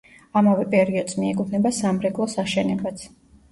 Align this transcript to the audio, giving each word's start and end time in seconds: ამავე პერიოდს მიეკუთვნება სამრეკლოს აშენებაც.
ამავე 0.39 0.63
პერიოდს 0.71 1.19
მიეკუთვნება 1.19 1.73
სამრეკლოს 1.83 2.37
აშენებაც. 2.47 3.09